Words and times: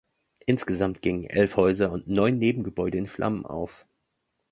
Insgesamt 0.47 1.03
gingen 1.03 1.25
elf 1.25 1.57
Häuser 1.57 1.91
und 1.91 2.07
neun 2.07 2.39
Nebengebäude 2.39 2.97
in 2.97 3.05
Flammen 3.05 3.45
auf. 3.45 3.85